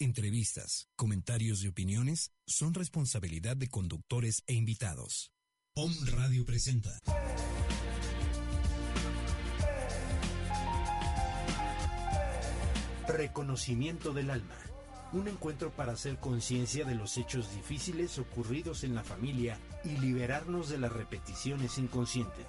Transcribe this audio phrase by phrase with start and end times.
[0.00, 5.32] Entrevistas, comentarios y opiniones son responsabilidad de conductores e invitados.
[5.74, 7.00] POM Radio presenta.
[13.08, 14.54] Reconocimiento del alma.
[15.12, 20.68] Un encuentro para hacer conciencia de los hechos difíciles ocurridos en la familia y liberarnos
[20.68, 22.46] de las repeticiones inconscientes.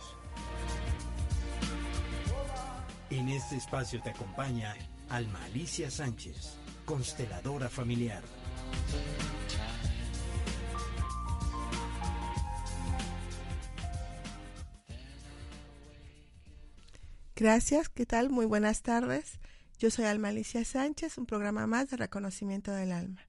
[3.10, 4.76] En este espacio te acompaña
[5.10, 6.59] Alma Alicia Sánchez
[6.90, 8.24] consteladora familiar.
[17.36, 18.32] Gracias, ¿qué tal?
[18.32, 19.40] Muy buenas tardes.
[19.78, 23.22] Yo soy Alma Alicia Sánchez, un programa más de reconocimiento del alma.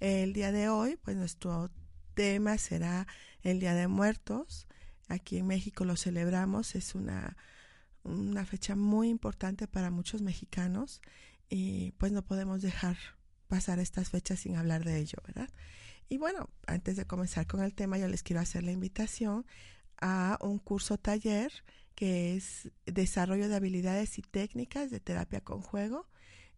[0.00, 1.70] El día de hoy, pues nuestro
[2.14, 3.06] tema será
[3.42, 4.66] el Día de Muertos.
[5.06, 7.36] Aquí en México lo celebramos, es una,
[8.02, 11.00] una fecha muy importante para muchos mexicanos
[11.48, 12.96] y pues no podemos dejar
[13.48, 15.48] pasar estas fechas sin hablar de ello, ¿verdad?
[16.08, 19.46] Y bueno, antes de comenzar con el tema, yo les quiero hacer la invitación
[20.00, 21.52] a un curso taller
[21.94, 26.06] que es desarrollo de habilidades y técnicas de terapia con juego.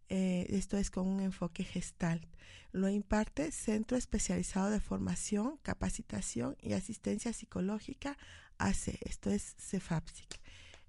[0.08, 2.28] Eh, esto es con un enfoque gestal.
[2.72, 8.18] Lo imparte Centro Especializado de Formación, Capacitación y Asistencia Psicológica
[8.58, 8.98] AC.
[9.02, 10.40] Esto es CEFAPSIC.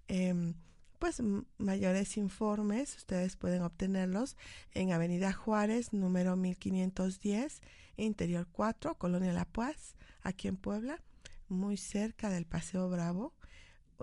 [0.08, 0.56] Em,
[1.00, 1.22] pues
[1.58, 4.36] mayores informes ustedes pueden obtenerlos
[4.74, 7.62] en Avenida Juárez, número 1510,
[7.98, 11.02] Interior 4, Colonia La Paz, aquí en Puebla,
[11.48, 13.34] muy cerca del Paseo Bravo.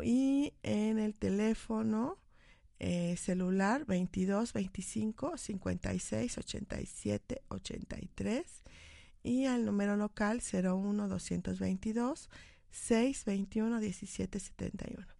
[0.02, 2.18] Y en el teléfono
[2.78, 8.62] eh, celular 22 25 56 87 83
[9.22, 12.28] y al número local 01 222
[12.70, 15.15] 621 17 71.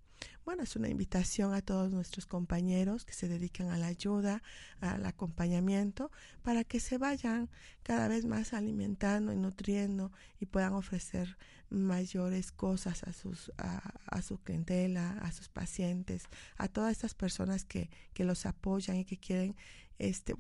[0.47, 4.45] Bueno, es una invitación a todos nuestros compañeros que se dedican a la ayuda,
[4.81, 6.13] al acompañamiento,
[6.45, 7.51] para que se vayan
[7.83, 11.37] cada vez más alimentando y nutriendo y puedan ofrecer
[11.69, 16.27] mayores cosas a sus a, su clientela, a sus pacientes,
[16.59, 19.57] a todas estas personas que, que los apoyan y que quieren
[19.99, 20.37] este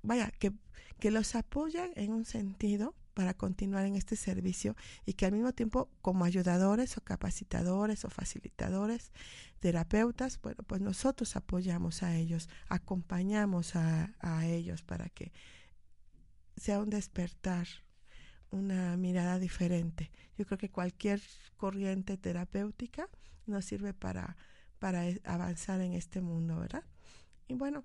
[0.00, 0.54] vaya, que,
[0.98, 5.52] que los apoyan en un sentido para continuar en este servicio y que al mismo
[5.52, 9.12] tiempo como ayudadores o capacitadores o facilitadores,
[9.60, 15.32] terapeutas, bueno, pues nosotros apoyamos a ellos, acompañamos a, a ellos para que
[16.56, 17.66] sea un despertar,
[18.50, 20.10] una mirada diferente.
[20.36, 21.20] Yo creo que cualquier
[21.56, 23.08] corriente terapéutica
[23.46, 24.36] nos sirve para,
[24.78, 26.84] para avanzar en este mundo, ¿verdad?
[27.48, 27.84] Y bueno,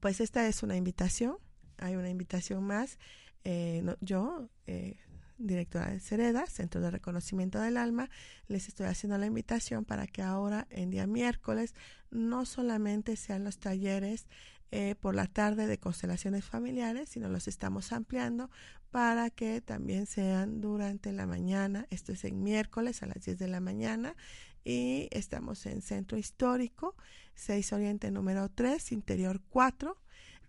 [0.00, 1.36] pues esta es una invitación,
[1.78, 2.98] hay una invitación más
[3.44, 4.96] eh, yo, eh,
[5.38, 8.08] directora de Cereda, Centro de Reconocimiento del Alma,
[8.48, 11.74] les estoy haciendo la invitación para que ahora, en día miércoles,
[12.10, 14.26] no solamente sean los talleres
[14.70, 18.50] eh, por la tarde de constelaciones familiares, sino los estamos ampliando
[18.90, 21.86] para que también sean durante la mañana.
[21.90, 24.16] Esto es en miércoles a las 10 de la mañana
[24.64, 26.94] y estamos en Centro Histórico,
[27.34, 29.98] 6 Oriente número 3, Interior 4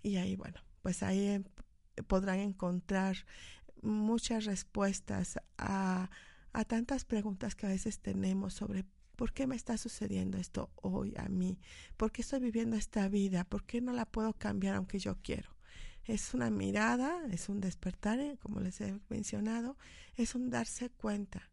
[0.04, 1.44] y ahí, bueno, pues ahí
[2.08, 3.18] podrán encontrar
[3.84, 6.10] muchas respuestas a,
[6.68, 11.30] tantas preguntas que a veces tenemos sobre ¿Por qué me está sucediendo esto hoy a
[11.30, 11.60] mí?
[11.98, 13.44] ¿Por qué estoy viviendo esta vida?
[13.44, 15.56] ¿Por qué no la puedo cambiar aunque yo quiero?
[16.04, 19.78] Es una mirada, es un despertar, eh, como les he mencionado,
[20.16, 21.52] es un darse cuenta.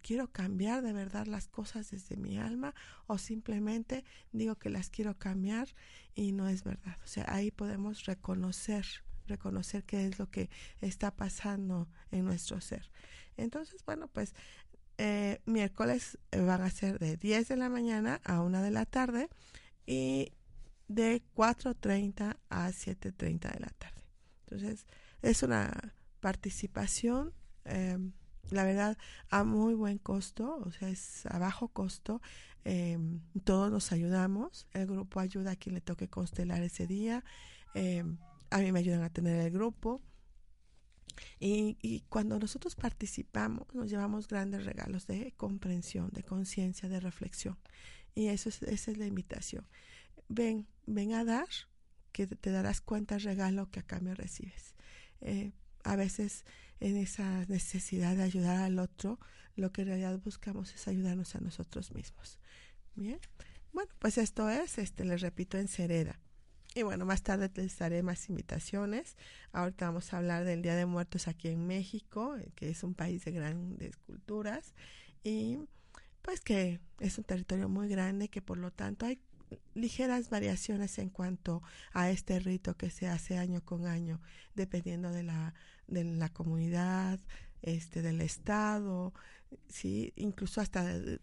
[0.00, 2.72] ¿Quiero cambiar de verdad las cosas desde mi alma
[3.08, 5.74] o simplemente digo que las quiero cambiar
[6.14, 6.96] y no es verdad?
[7.02, 8.86] O sea, ahí podemos reconocer
[9.26, 10.50] reconocer qué es lo que
[10.80, 12.90] está pasando en nuestro ser.
[13.36, 14.34] Entonces, bueno, pues
[14.98, 19.28] eh, miércoles van a ser de 10 de la mañana a 1 de la tarde
[19.86, 20.32] y
[20.88, 24.02] de 4.30 a 7.30 de la tarde.
[24.46, 24.86] Entonces,
[25.22, 27.32] es una participación,
[27.64, 28.12] em,
[28.50, 28.96] la verdad,
[29.30, 32.20] a muy buen costo, o sea, es a bajo costo.
[32.64, 37.24] Em, todos nos ayudamos, el grupo ayuda a quien le toque constelar ese día.
[38.54, 40.00] A mí me ayudan a tener el grupo.
[41.40, 47.58] Y, cuando nosotros participamos, nos llevamos grandes regalos de comprensión, de conciencia, de reflexión.
[48.14, 49.66] Y eso es, esa es la invitación.
[50.28, 51.48] Ven, ven a dar
[52.12, 54.76] que te darás cuenta el regalo que a cambio recibes.
[55.20, 55.50] Eh,
[55.82, 56.44] a veces
[56.78, 59.18] en esa necesidad de ayudar al otro,
[59.56, 62.38] lo que en realidad buscamos es ayudarnos a nosotros mismos.
[62.94, 63.18] Bien,
[63.72, 66.20] bueno, pues esto es, este, les repito, en Cereda.
[66.74, 69.16] Y bueno, más tarde les daré más invitaciones.
[69.52, 72.94] Ahorita vamos a hablar del Día de Muertos aquí en México, eh, que es un
[72.94, 74.74] país de grandes culturas
[75.22, 75.60] y
[76.20, 79.20] pues que es un territorio muy grande, que por lo tanto hay
[79.74, 81.62] ligeras variaciones en cuanto
[81.92, 84.20] a este rito que se hace año con año,
[84.54, 85.54] dependiendo de la,
[85.86, 87.20] de la comunidad,
[87.62, 89.14] este, del estado,
[89.68, 91.20] sí, incluso hasta de,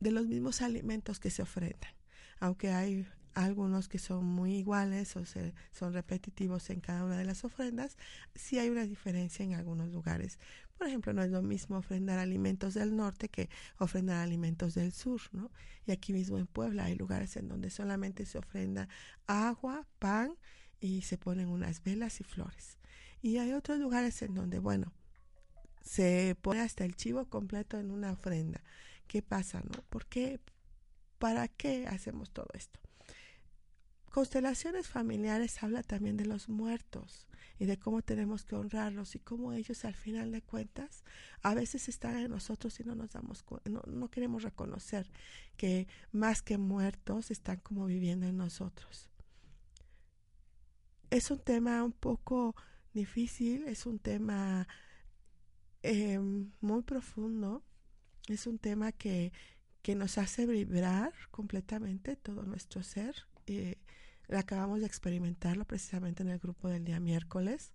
[0.00, 1.92] de los mismos alimentos que se ofrendan.
[2.40, 7.24] Aunque hay algunos que son muy iguales o se, son repetitivos en cada una de
[7.24, 7.96] las ofrendas,
[8.34, 10.38] sí hay una diferencia en algunos lugares.
[10.78, 13.48] Por ejemplo, no es lo mismo ofrendar alimentos del norte que
[13.78, 15.50] ofrendar alimentos del sur, ¿no?
[15.86, 18.88] Y aquí mismo en Puebla hay lugares en donde solamente se ofrenda
[19.26, 20.34] agua, pan
[20.80, 22.78] y se ponen unas velas y flores.
[23.22, 24.92] Y hay otros lugares en donde, bueno,
[25.82, 28.62] se pone hasta el chivo completo en una ofrenda.
[29.06, 29.82] ¿Qué pasa, no?
[29.88, 30.40] ¿Por qué?
[31.18, 32.83] ¿Para qué hacemos todo esto?
[34.14, 37.26] Constelaciones familiares habla también de los muertos
[37.58, 41.02] y de cómo tenemos que honrarlos y cómo ellos al final de cuentas
[41.42, 45.10] a veces están en nosotros y no nos damos no, no queremos reconocer
[45.56, 49.10] que más que muertos están como viviendo en nosotros.
[51.10, 52.54] Es un tema un poco
[52.92, 54.68] difícil, es un tema
[55.82, 56.20] eh,
[56.60, 57.64] muy profundo,
[58.28, 59.32] es un tema que,
[59.82, 63.16] que nos hace vibrar completamente todo nuestro ser.
[63.48, 63.74] Eh,
[64.30, 67.72] acabamos de experimentarlo precisamente en el grupo del día miércoles.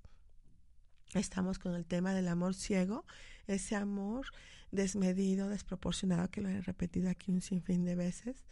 [1.13, 3.05] Estamos con el tema del amor ciego,
[3.47, 4.27] ese amor
[4.71, 8.45] desmedido, desproporcionado, que lo he repetido aquí un sinfín de veces,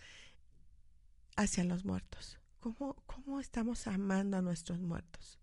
[1.36, 2.40] hacia los muertos.
[2.60, 5.40] ¿Cómo, cómo estamos amando a nuestros muertos?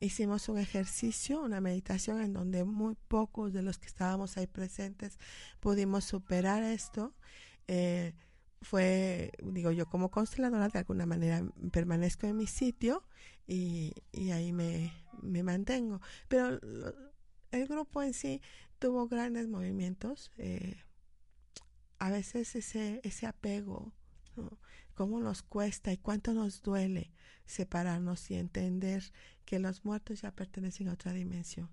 [0.00, 5.16] Hicimos un ejercicio, una meditación en donde muy pocos de los que estábamos ahí presentes
[5.60, 7.14] pudimos superar esto.
[7.68, 8.12] Eh,
[8.62, 13.04] fue, digo yo, como consteladora, de alguna manera permanezco en mi sitio
[13.46, 16.00] y, y ahí me, me, mantengo.
[16.28, 16.60] Pero
[17.50, 18.40] el grupo en sí
[18.78, 20.30] tuvo grandes movimientos.
[20.38, 20.76] Eh,
[21.98, 23.92] a veces ese, ese apego,
[24.94, 27.12] cómo nos cuesta y cuánto nos duele
[27.46, 29.12] separarnos y entender
[29.44, 31.70] que los muertos ya pertenecen a otra dimensión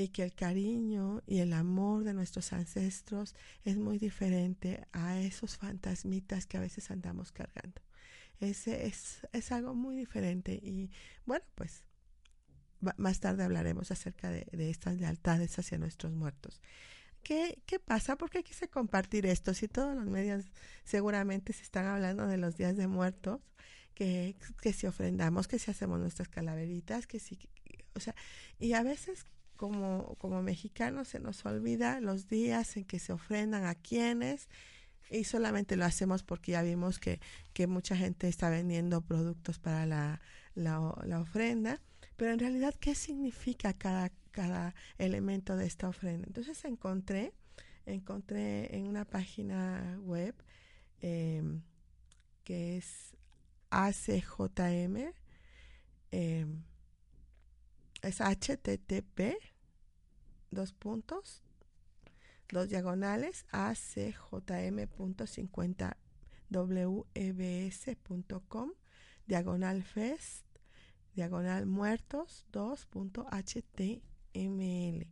[0.00, 5.58] y que el cariño y el amor de nuestros ancestros es muy diferente a esos
[5.58, 7.82] fantasmitas que a veces andamos cargando.
[8.40, 10.90] Ese es, es algo muy diferente y
[11.26, 11.84] bueno, pues
[12.96, 16.62] más tarde hablaremos acerca de, de, estas lealtades hacia nuestros muertos.
[17.22, 18.16] ¿Qué, ¿Qué pasa?
[18.16, 19.52] ¿Por qué quise compartir esto?
[19.52, 20.46] Si todos los medios
[20.82, 23.42] seguramente se están hablando de los días de muertos,
[23.94, 27.38] que, que si ofrendamos, que si hacemos nuestras calaveritas, que si,
[27.94, 28.14] o sea,
[28.58, 29.26] y a veces
[29.60, 34.48] como, como mexicanos se nos olvida los días en que se ofrendan a quienes
[35.10, 37.20] y solamente lo hacemos porque ya vimos que,
[37.52, 40.22] que mucha gente está vendiendo productos para la,
[40.54, 41.78] la, ofrenda,
[42.16, 46.26] pero en realidad, ¿qué significa cada, cada elemento de esta ofrenda?
[46.26, 47.34] Entonces encontré,
[47.84, 50.34] encontré en una página web
[51.02, 51.42] eh,
[52.44, 53.14] que es
[53.68, 55.12] ACJM,
[56.12, 56.46] eh,
[58.02, 59.36] es http
[60.50, 61.42] dos puntos
[62.50, 65.96] dos diagonales acjm.50
[67.14, 68.72] webs.com
[69.26, 70.46] diagonal fest
[71.14, 75.06] diagonal muertos 2.html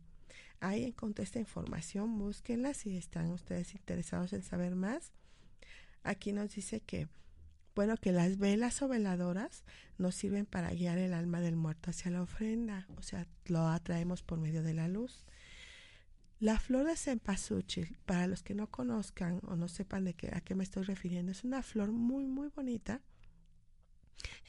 [0.59, 5.11] ahí encontré esta información búsquenla si están ustedes interesados en saber más.
[6.03, 7.07] Aquí nos dice que
[7.79, 9.63] bueno, que las velas o veladoras
[9.97, 14.21] nos sirven para guiar el alma del muerto hacia la ofrenda, o sea, lo atraemos
[14.21, 15.23] por medio de la luz.
[16.41, 20.41] La flor de cempasúchil, para los que no conozcan o no sepan de qué, a
[20.41, 22.99] qué me estoy refiriendo, es una flor muy, muy bonita.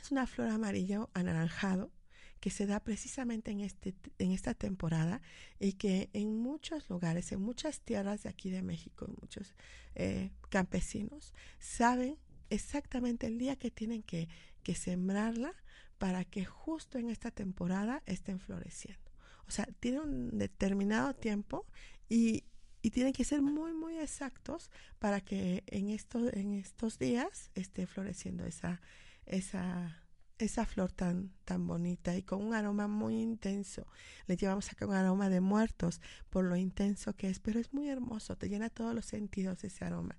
[0.02, 1.92] Es una flor amarillo anaranjado
[2.40, 5.22] que se da precisamente en, este, en esta temporada
[5.60, 9.54] y que en muchos lugares, en muchas tierras de aquí de México, muchos
[9.94, 12.18] eh, campesinos saben
[12.50, 14.28] exactamente el día que tienen que,
[14.75, 15.52] sembrarla
[15.99, 19.11] para que justo en esta temporada estén floreciendo.
[19.49, 21.66] O sea, tiene un determinado tiempo
[22.09, 22.45] y,
[22.83, 27.88] y tienen que ser muy, muy exactos para que en, estos en estos días esté
[27.88, 28.80] floreciendo esa,
[29.26, 30.04] esa,
[30.38, 33.87] esa flor tan, tan bonita y con un aroma muy intenso.
[34.26, 37.88] Le llevamos acá un aroma de muertos por lo intenso que es, pero es muy
[37.88, 40.16] hermoso, te llena todos los sentidos ese aroma.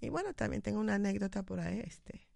[0.00, 2.26] Y bueno, también tengo una anécdota por ahí, este,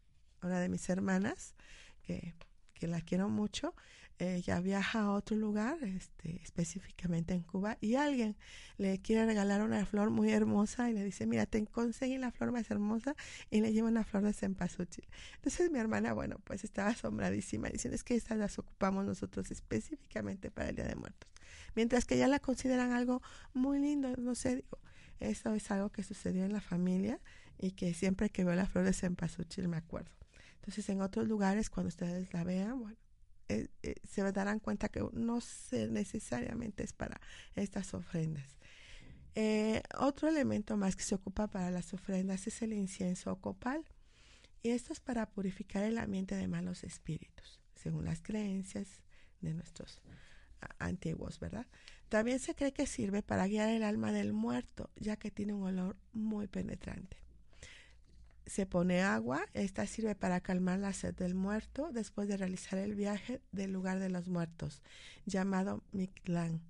[0.43, 1.55] una de mis hermanas,
[2.03, 2.35] que,
[2.75, 3.75] que la quiero mucho,
[4.21, 8.37] ella viaja a otro lugar, este, específicamente en Cuba, y alguien
[8.77, 12.53] le quiere regalar una flor muy hermosa y le dice, mira, te conseguí la flor
[12.53, 13.15] más hermosa
[13.51, 15.09] y le lleva una flor de cempasúchil.
[15.37, 20.51] Entonces mi hermana, bueno, pues estaba asombradísima, diciendo, es que estas las ocupamos nosotros específicamente
[20.51, 21.31] para el Día de Muertos.
[21.75, 23.23] Mientras que ya la consideran algo
[23.55, 24.79] muy lindo, no sé, digo,
[25.19, 27.21] eso es algo que sucedió en la familia
[27.61, 30.11] y que siempre que veo la flor de cempasúchil me acuerdo.
[30.57, 32.97] Entonces en otros lugares, cuando ustedes la vean, bueno,
[33.49, 35.41] eh, eh, se darán cuenta que no
[35.91, 37.21] necesariamente es para
[37.55, 38.57] estas ofrendas.
[39.35, 43.85] Eh, otro elemento más que se ocupa para las ofrendas es el incienso copal.
[44.63, 49.01] Y esto es para purificar el ambiente de malos espíritus, según las creencias
[49.41, 50.03] de nuestros
[50.79, 51.67] antiguos, ¿verdad?
[52.11, 55.63] También se cree que sirve para guiar el alma del muerto, ya que tiene un
[55.63, 57.17] olor muy penetrante
[58.51, 59.47] se pone agua.
[59.55, 64.01] Esta sirve para calmar la sed del muerto después de realizar el viaje del lugar
[64.01, 64.83] de los muertos,
[65.25, 66.61] llamado Mictlán,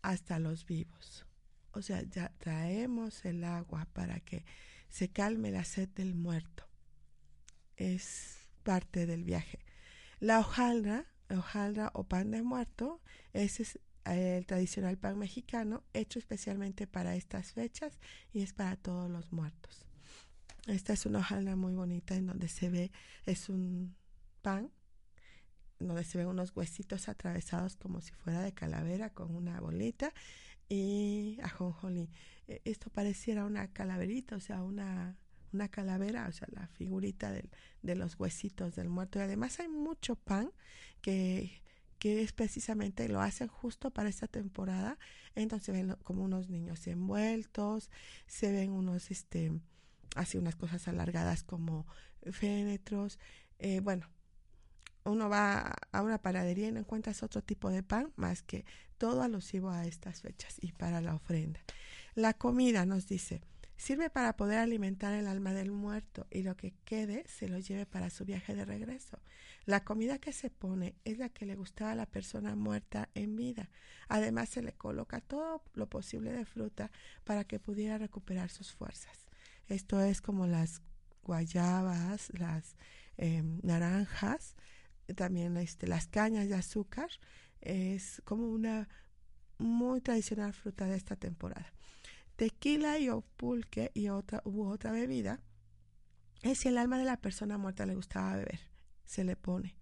[0.00, 1.26] hasta los vivos.
[1.72, 4.46] O sea, ya traemos el agua para que
[4.88, 6.66] se calme la sed del muerto.
[7.76, 9.58] Es parte del viaje.
[10.20, 13.02] La hojaldra, hojaldra o pan de muerto,
[13.34, 17.98] ese es el tradicional pan mexicano hecho especialmente para estas fechas
[18.32, 19.85] y es para todos los muertos.
[20.66, 22.90] Esta es una hojalda muy bonita en donde se ve,
[23.24, 23.94] es un
[24.42, 24.72] pan,
[25.78, 30.12] donde se ven unos huesitos atravesados como si fuera de calavera con una bolita
[30.68, 32.10] y ajonjolí.
[32.48, 35.16] E, esto pareciera una calaverita, o sea, una,
[35.52, 37.48] una calavera, o sea, la figurita del,
[37.82, 39.20] de los huesitos del muerto.
[39.20, 40.50] Y además hay mucho pan
[41.00, 41.62] que,
[42.00, 44.98] que es precisamente, lo hacen justo para esta temporada.
[45.36, 47.90] Entonces ven como unos niños envueltos,
[48.26, 49.52] se ven unos, este,
[50.14, 51.86] hace unas cosas alargadas como
[52.30, 53.18] fénetros.
[53.58, 54.08] Eh, bueno,
[55.04, 58.64] uno va a una panadería y no encuentras otro tipo de pan más que
[58.98, 61.60] todo alusivo a estas fechas y para la ofrenda.
[62.14, 63.42] La comida nos dice,
[63.76, 67.86] sirve para poder alimentar el alma del muerto y lo que quede se lo lleve
[67.86, 69.20] para su viaje de regreso.
[69.64, 73.36] La comida que se pone es la que le gustaba a la persona muerta en
[73.36, 73.68] vida.
[74.08, 76.90] Además se le coloca todo lo posible de fruta
[77.24, 79.25] para que pudiera recuperar sus fuerzas.
[79.68, 80.82] Esto es como las
[81.22, 82.76] guayabas, las
[83.16, 84.54] em, naranjas,
[85.14, 87.10] también este, las cañas de azúcar.
[87.60, 88.88] Es como una
[89.58, 91.72] muy tradicional fruta de esta temporada.
[92.36, 95.40] Tequila y pulque y otra, hubo otra bebida.
[96.42, 98.60] Es si el alma de la persona muerta le gustaba beber,
[99.04, 99.74] se le pone.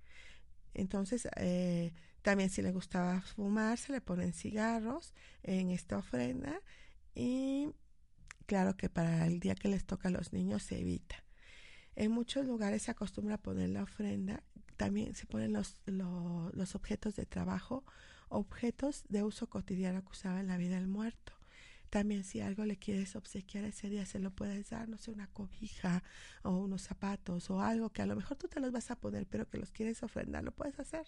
[0.73, 5.12] Entonces, eh, también si le gustaba fumar, se le ponen cigarros
[5.43, 6.61] en esta ofrenda
[7.14, 7.69] y
[8.46, 11.16] Claro que para el día que les toca a los niños se evita.
[11.96, 14.42] En muchos lugares se acostumbra a poner la ofrenda,
[14.76, 17.84] también se ponen los, los, objetos de trabajo,
[18.28, 21.32] objetos de uso cotidiano que usaba en la vida del muerto.
[21.90, 25.28] También si algo le quieres obsequiar ese día, se lo puedes dar, no sé, una
[25.28, 26.02] cobija
[26.42, 29.26] o unos zapatos o algo que a lo mejor tú te los vas a poner,
[29.26, 31.06] pero que los quieres ofrendar, lo puedes hacer.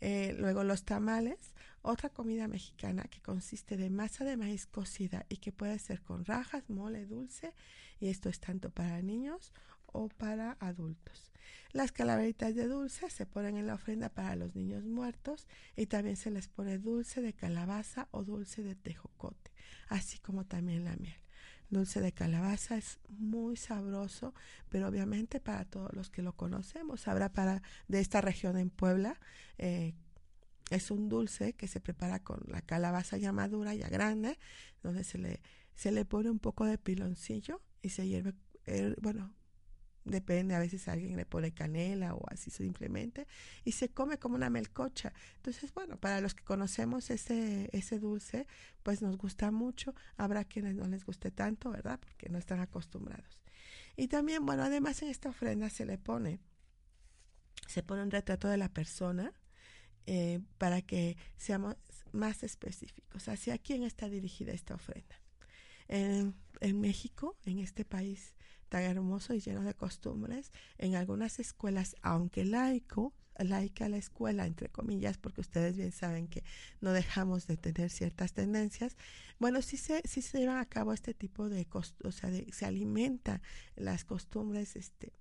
[0.00, 5.38] Eh, luego los tamales, otra comida mexicana que consiste de masa de maíz cocida y
[5.38, 7.52] que puede ser con rajas, mole, dulce,
[8.00, 9.52] y esto es tanto para niños
[9.86, 11.30] o para adultos.
[11.72, 16.16] Las calaveritas de dulce se ponen en la ofrenda para los niños muertos y también
[16.16, 19.52] se les pone dulce de calabaza o dulce de tejocote,
[19.88, 21.20] así como también la miel
[21.70, 24.34] dulce de calabaza es muy sabroso,
[24.68, 29.18] pero obviamente para todos los que lo conocemos, habrá para de esta región en Puebla,
[29.58, 29.94] eh,
[30.70, 34.38] es un dulce que se prepara con la calabaza ya madura, ya grande,
[34.82, 35.40] donde se le,
[35.74, 38.34] se le pone un poco de piloncillo y se hierve,
[38.66, 39.34] eh, bueno,
[40.04, 43.26] Depende, a veces alguien le pone canela o así simplemente
[43.64, 45.12] y se come como una melcocha.
[45.36, 48.46] Entonces, bueno, para los que conocemos ese, ese dulce,
[48.82, 49.94] pues nos gusta mucho.
[50.16, 52.00] Habrá quienes no les guste tanto, ¿verdad?
[52.00, 53.40] Porque no están acostumbrados.
[53.96, 56.40] Y también, bueno, además en esta ofrenda se le pone,
[57.68, 59.34] se pone un retrato de la persona
[60.06, 61.76] eh, para que seamos
[62.12, 63.28] más específicos.
[63.28, 65.20] Hacia quién está dirigida esta ofrenda.
[65.88, 68.34] En, en México, en este país,
[68.70, 74.68] tan hermoso y lleno de costumbres, en algunas escuelas, aunque laico, laica la escuela, entre
[74.68, 76.42] comillas, porque ustedes bien saben que
[76.80, 78.96] no dejamos de tener ciertas tendencias,
[79.38, 82.64] bueno, sí se, sí se llevan a cabo este tipo de, o sea, de, se
[82.64, 83.42] alimentan
[83.76, 85.12] las costumbres, este,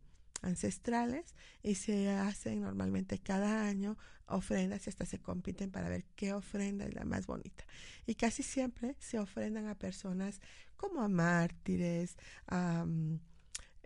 [0.42, 6.34] ancestrales y se hacen normalmente cada año ofrendas y hasta se compiten para ver qué
[6.34, 7.66] ofrenda es la más bonita.
[8.06, 10.40] Y casi siempre se ofrendan a personas
[10.78, 12.16] como a mártires,
[12.48, 12.86] a,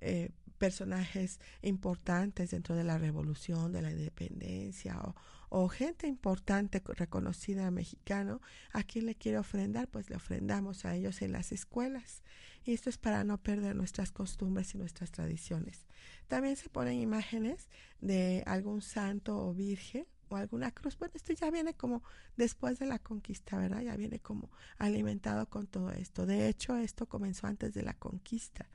[0.03, 5.15] eh, personajes importantes dentro de la revolución, de la independencia o,
[5.50, 8.41] o gente importante reconocida mexicano,
[8.72, 12.24] a quien le quiere ofrendar, pues le ofrendamos a ellos en las escuelas.
[12.65, 15.86] Y esto es para no perder nuestras costumbres y nuestras tradiciones.
[16.27, 17.69] También se ponen imágenes
[18.01, 20.98] de algún santo o virgen o alguna cruz.
[20.98, 22.01] Bueno, esto ya viene como
[22.36, 23.81] después de la conquista, ¿verdad?
[23.81, 26.25] Ya viene como alimentado con todo esto.
[26.25, 28.69] De hecho, esto comenzó antes de la conquista.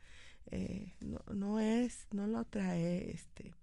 [0.50, 3.54] Eh, no, no es, no lo trae este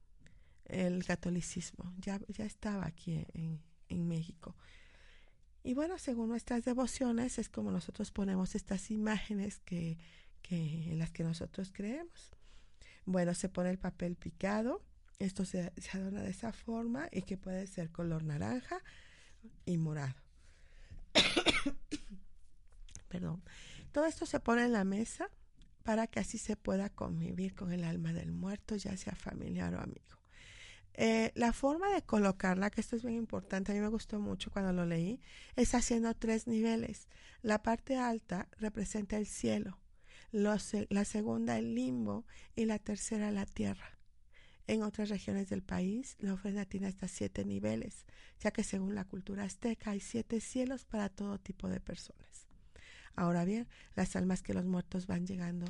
[0.65, 4.55] el catolicismo, ya, ya estaba aquí en, en México.
[5.63, 9.97] Y bueno, según nuestras devociones es como nosotros ponemos estas imágenes que,
[10.41, 12.31] que en las que nosotros creemos.
[13.05, 14.81] Bueno, se pone el papel picado,
[15.19, 18.77] esto se, se adorna de esa forma y que puede ser color naranja
[19.65, 20.15] y morado.
[23.07, 23.41] Perdón.
[23.91, 25.29] Todo esto se pone en la mesa
[25.85, 29.79] para que así se pueda convivir con el alma del muerto, ya sea familiar o
[29.79, 30.17] amigo.
[30.95, 34.49] Eh, la forma de colocarla, que esto es bien importante, a mí me gustó mucho
[34.49, 35.21] cuando lo leí,
[35.55, 37.07] es haciendo tres niveles.
[37.43, 39.77] La parte alta representa el cielo,
[40.31, 42.25] la segunda el limbo
[42.55, 43.99] y la tercera la tierra.
[44.65, 48.07] En otras regiones del país, la ofrenda tiene hasta siete niveles,
[48.39, 52.44] ya que según la cultura azteca hay siete cielos para todo tipo de personas.
[53.15, 55.65] Ahora bien, las almas que los muertos van llegando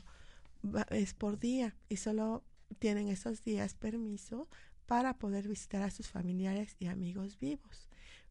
[0.89, 2.43] es por día y solo
[2.79, 4.47] tienen esos días permiso
[4.87, 7.87] para poder visitar a sus familiares y amigos vivos.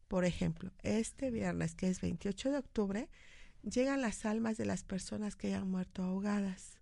[0.07, 3.09] Por ejemplo, este viernes, que es 28 de octubre,
[3.63, 6.77] llegan las almas de las personas que hayan muerto ahogadas.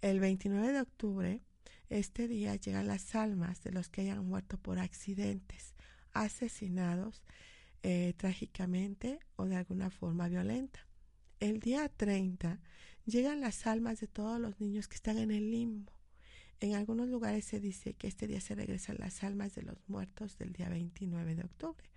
[0.00, 1.40] El 29 de octubre,
[1.88, 5.74] este día llegan las almas de los que hayan muerto por accidentes,
[6.12, 7.22] asesinados
[7.82, 10.86] eh, trágicamente o de alguna forma violenta
[11.42, 12.60] el día 30
[13.04, 15.92] llegan las almas de todos los niños que están en el limbo.
[16.60, 20.38] En algunos lugares se dice que este día se regresan las almas de los muertos
[20.38, 21.90] del día 29 de octubre.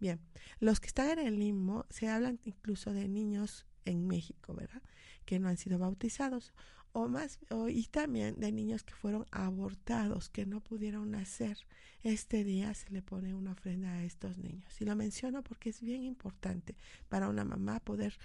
[0.00, 0.18] Bien,
[0.58, 4.82] los que están en el limbo se hablan incluso de niños en México, ¿verdad?
[5.24, 6.52] Que no han sido bautizados
[6.90, 11.56] o más y también de niños que fueron abortados, que no pudieron nacer.
[12.02, 14.80] Este día se le pone una ofrenda a estos niños.
[14.80, 16.74] Y lo menciono porque es bien importante
[17.08, 18.18] para una mamá poder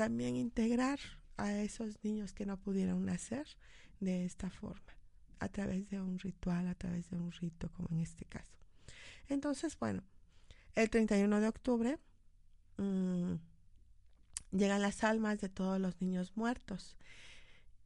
[0.00, 0.98] también integrar
[1.36, 3.46] a esos niños que no pudieron nacer
[4.00, 4.96] de esta forma,
[5.40, 8.56] a través de un ritual, a través de un rito, como en este caso.
[9.28, 10.02] Entonces, bueno,
[10.74, 11.98] el 31 de octubre
[12.78, 13.34] mmm,
[14.52, 16.96] llegan las almas de todos los niños muertos.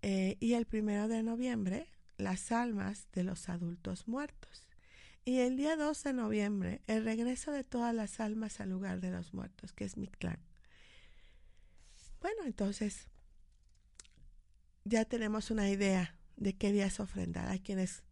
[0.02, 4.68] Eh, y el primero de noviembre, las almas de los adultos muertos.
[5.24, 9.10] Y el día 2 de noviembre, el regreso de todas las almas al lugar de
[9.10, 10.38] los muertos, que es Mictlán.
[12.24, 13.06] Bueno, entonces
[14.84, 17.50] ya tenemos una idea de qué día es ofrendar.
[17.50, 18.02] Hay quienes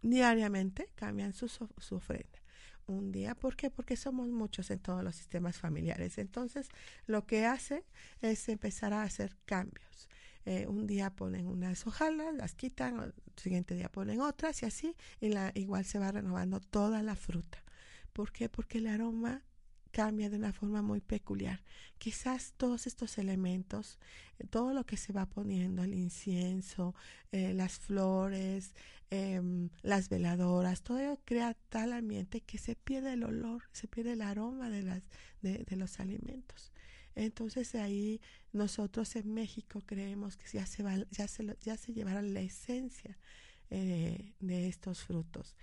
[0.00, 2.40] diariamente cambian su, su ofrenda.
[2.86, 3.68] Un día, ¿por qué?
[3.68, 6.16] Porque somos muchos en todos los sistemas familiares.
[6.16, 6.70] Entonces,
[7.04, 7.84] lo que hacen
[8.22, 10.08] es empezar a hacer cambios.
[10.46, 14.96] Eh, un día ponen unas hojalas, las quitan, el siguiente día ponen otras y así,
[15.20, 17.62] y la, igual se va renovando toda la fruta.
[18.14, 18.48] ¿Por qué?
[18.48, 19.42] Porque el aroma
[19.92, 21.62] cambia de una forma muy peculiar.
[21.98, 23.98] Quizás todos estos elementos,
[24.38, 26.94] eh, todo lo que se va poniendo, el incienso,
[27.30, 28.74] eh, las flores,
[29.10, 34.12] em, las veladoras, todo ello crea tal ambiente que se pierde el olor, se pierde
[34.14, 35.02] el aroma de, las,
[35.42, 36.72] de, los alimentos.
[37.14, 38.20] Entonces ahí
[38.52, 43.18] nosotros en México creemos que ya se, va, ya se, ya se la esencia
[43.70, 45.56] eh, de estos frutos.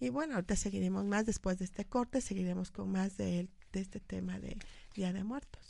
[0.00, 4.00] Y bueno, ahorita seguiremos más después de este corte, seguiremos con más de de este
[4.00, 4.56] tema de
[4.94, 5.69] Día de Muertos.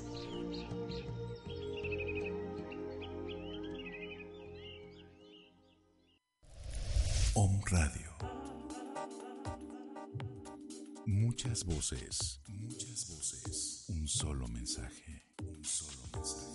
[11.65, 13.85] Muchas voces, muchas voces.
[13.89, 16.47] Un solo mensaje, un solo mensaje.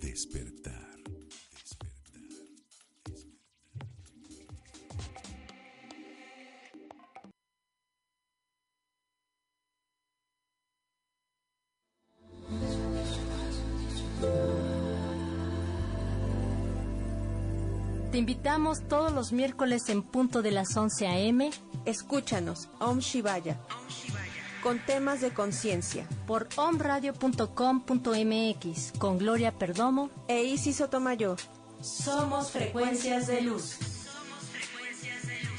[0.00, 0.96] Despertar.
[1.52, 2.22] Despertar.
[18.10, 21.50] Te invitamos todos los miércoles en punto de las 11 a.m.
[21.84, 23.58] Escúchanos, Om Shivaya,
[24.62, 31.36] con temas de conciencia, por omradio.com.mx con Gloria Perdomo e Isis Sotomayor.
[31.80, 33.70] Somos frecuencias de luz.
[33.70, 35.58] Somos frecuencias de luz.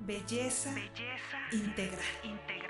[0.00, 0.70] Belleza,
[1.52, 2.69] integral.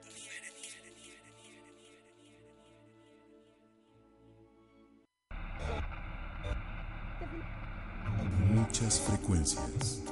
[8.61, 10.03] Muchas frecuencias.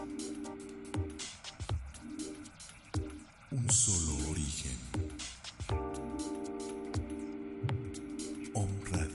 [3.52, 4.78] Un solo origen.
[8.56, 9.14] Om Radio.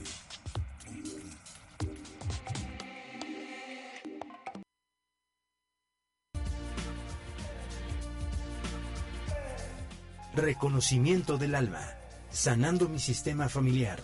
[10.33, 11.81] Reconocimiento del alma.
[12.29, 13.99] Sanando mi sistema familiar.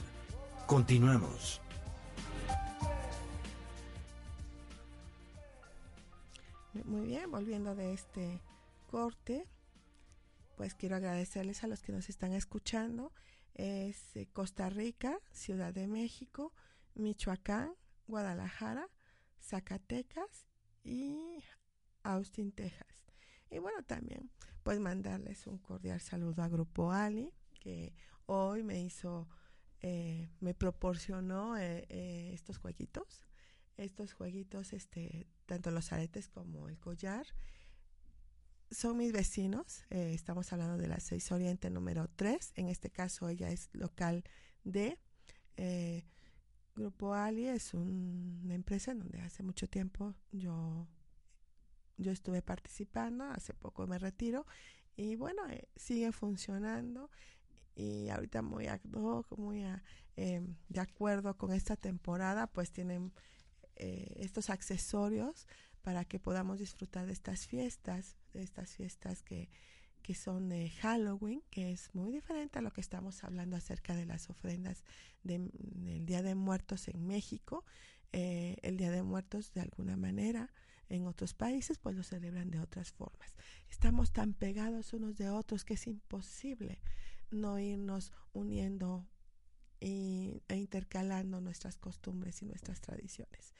[0.67, 1.61] Continuamos.
[6.73, 8.41] Muy bien, volviendo de este
[8.87, 9.47] corte,
[10.55, 13.11] pues quiero agradecerles a los que nos están escuchando.
[13.53, 16.53] Es eh, Costa Rica, Ciudad de México,
[16.95, 17.73] Michoacán,
[18.07, 18.89] Guadalajara,
[19.41, 20.47] Zacatecas
[20.83, 21.43] y
[22.03, 23.05] Austin, Texas.
[23.49, 24.31] Y bueno, también
[24.63, 27.93] pues mandarles un cordial saludo a Grupo Ali, que
[28.27, 29.27] hoy me hizo,
[29.81, 33.25] eh, me proporcionó eh, eh, estos jueguitos,
[33.77, 37.25] estos jueguitos, este, tanto los aretes como el collar.
[38.69, 43.27] Son mis vecinos, eh, estamos hablando de la 6 Oriente número 3, en este caso
[43.27, 44.23] ella es local
[44.63, 44.97] de
[45.57, 46.05] eh,
[46.75, 50.87] Grupo Ali, es un- una empresa en donde hace mucho tiempo yo
[51.97, 54.45] yo estuve participando, hace poco me retiro
[54.95, 57.09] y bueno, eh, sigue funcionando
[57.75, 59.63] y ahorita muy ad hoc, muy
[60.17, 63.13] eh, de acuerdo con esta temporada, pues tienen
[63.81, 65.47] eh, estos accesorios
[65.81, 69.49] para que podamos disfrutar de estas fiestas, de estas fiestas que,
[70.03, 74.05] que son de Halloween, que es muy diferente a lo que estamos hablando acerca de
[74.05, 74.83] las ofrendas
[75.23, 77.65] de- del Día de Muertos en México.
[78.13, 80.53] Eh, el Día de Muertos, de alguna manera,
[80.89, 83.35] en otros países, pues lo celebran de otras formas.
[83.69, 86.79] Estamos tan pegados unos de otros que es imposible
[87.31, 89.07] no irnos uniendo
[89.81, 93.55] e intercalando nuestras costumbres y nuestras tradiciones.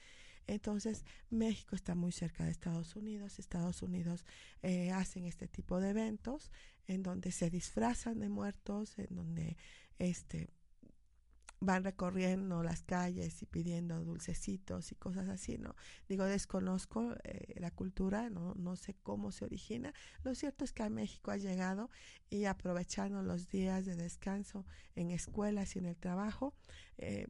[0.46, 3.38] Entonces, México está muy cerca de Estados Unidos.
[3.38, 4.24] Estados Unidos
[4.62, 6.50] eh, hacen este tipo de eventos
[6.86, 9.56] en donde se disfrazan de muertos, en donde
[9.98, 10.50] este
[11.64, 15.76] van recorriendo las calles y pidiendo dulcecitos y cosas así, ¿no?
[16.08, 19.94] Digo, desconozco eh, la cultura, no, no sé cómo se origina.
[20.24, 21.88] Lo cierto es que a México ha llegado
[22.30, 26.52] y aprovechando los días de descanso en escuelas y en el trabajo,
[26.98, 27.28] eh,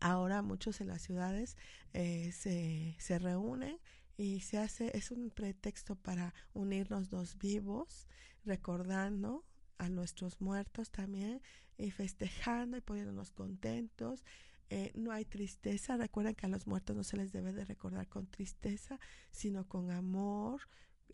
[0.00, 1.58] ahora muchos en las ciudades
[1.92, 3.78] eh, se, se reúnen
[4.16, 8.06] y se hace, es un pretexto para unirnos los vivos,
[8.46, 9.44] recordando
[9.78, 11.42] a nuestros muertos también
[11.78, 14.24] y festejando y poniéndonos contentos.
[14.68, 18.08] Eh, no hay tristeza, recuerden que a los muertos no se les debe de recordar
[18.08, 18.98] con tristeza,
[19.30, 20.62] sino con amor,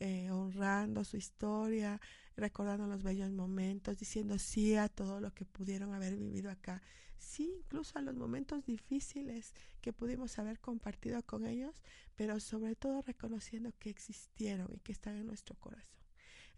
[0.00, 2.00] eh, honrando su historia,
[2.34, 6.82] recordando los bellos momentos, diciendo sí a todo lo que pudieron haber vivido acá,
[7.18, 11.82] sí incluso a los momentos difíciles que pudimos haber compartido con ellos,
[12.16, 16.01] pero sobre todo reconociendo que existieron y que están en nuestro corazón.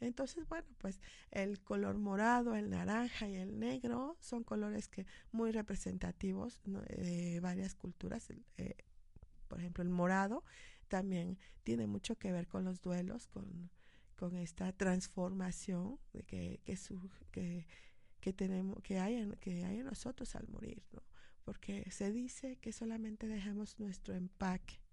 [0.00, 5.52] Entonces, bueno, pues el color morado, el naranja y el negro son colores que muy
[5.52, 8.28] representativos de varias culturas.
[8.59, 8.76] Eh,
[9.48, 10.44] por ejemplo, el morado
[10.88, 13.70] también tiene mucho que ver con los duelos, con,
[14.16, 16.76] con esta transformación de que, que,
[17.30, 17.66] que,
[18.20, 21.02] que, tenemos, que hay, en, que hay en nosotros al morir, ¿no?
[21.44, 24.84] Porque se dice que solamente dejamos nuestro empaque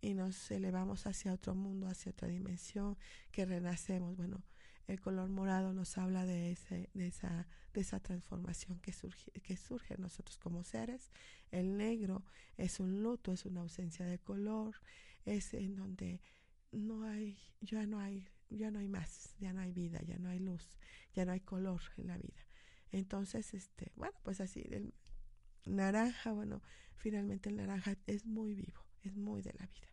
[0.00, 2.96] y nos elevamos hacia otro mundo, hacia otra dimensión,
[3.32, 4.16] que renacemos.
[4.16, 4.42] Bueno,
[4.86, 9.56] el color morado nos habla de, ese, de, esa, de esa transformación que surge, que
[9.56, 11.10] surge en nosotros como seres.
[11.50, 12.24] El negro
[12.56, 14.74] es un luto, es una ausencia de color,
[15.24, 16.20] es en donde
[16.72, 20.28] no hay, ya no hay, ya no hay más, ya no hay vida, ya no
[20.28, 20.78] hay luz,
[21.14, 22.46] ya no hay color en la vida.
[22.92, 24.94] Entonces, este, bueno, pues así, el
[25.64, 26.62] naranja, bueno,
[26.94, 29.88] finalmente el naranja es muy vivo, es muy de la vida.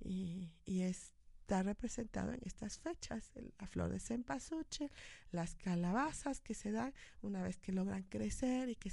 [0.00, 4.90] Y, y está representado en estas fechas, la flor de cempasúchil,
[5.32, 6.92] las calabazas que se dan
[7.22, 8.92] una vez que logran crecer y que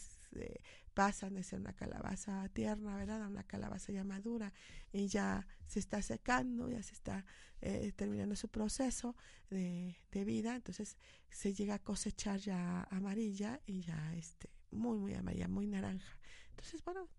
[0.94, 3.24] pasan de ser una calabaza tierna, ¿verdad?
[3.24, 4.54] A una calabaza ya madura
[4.94, 7.26] y ya se está secando, ya se está
[7.62, 9.16] eh, terminando su proceso
[9.50, 10.98] de, vida, entonces
[11.30, 16.18] se llega a cosechar ya amarilla y ya este, muy, muy amarilla, muy naranja.
[16.52, 17.10] Entonces, bueno,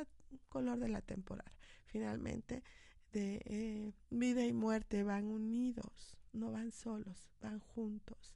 [0.00, 1.50] es un color de la temporada.
[1.94, 2.64] Finalmente,
[3.12, 8.34] de eh, vida y muerte van unidos, no van solos, van juntos.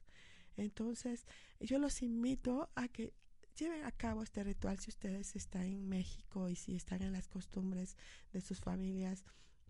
[0.55, 1.27] Entonces,
[1.59, 3.11] yo los invito a que
[3.57, 7.27] lleven a cabo este ritual si ustedes están en México y si están en las
[7.27, 7.97] costumbres
[8.31, 9.25] de sus familias.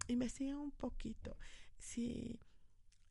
[0.08, 1.36] Investiguen un poquito.
[1.80, 2.40] Si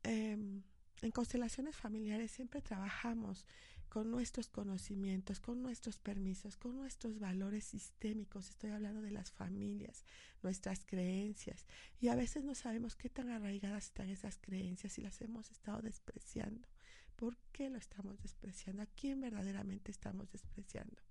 [0.04, 0.62] em,
[1.02, 3.46] en constelaciones familiares siempre trabajamos
[3.88, 8.48] con nuestros conocimientos, con nuestros permisos, con nuestros valores sistémicos.
[8.48, 10.04] Estoy hablando de las familias,
[10.42, 11.66] nuestras creencias.
[12.00, 15.82] Y a veces no sabemos qué tan arraigadas están esas creencias y las hemos estado
[15.82, 16.68] despreciando.
[17.16, 18.82] ¿Por qué lo estamos despreciando?
[18.82, 21.02] ¿A quién verdaderamente estamos despreciando?